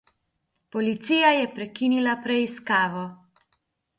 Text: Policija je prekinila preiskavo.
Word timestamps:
Policija 0.75 1.27
je 1.39 1.43
prekinila 1.59 2.17
preiskavo. 2.23 3.03